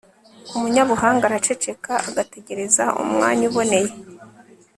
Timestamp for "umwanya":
3.03-3.43